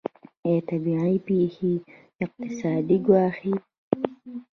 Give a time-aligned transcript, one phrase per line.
[0.47, 1.71] آیا طبیعي پیښې
[2.23, 3.53] اقتصاد ګواښي؟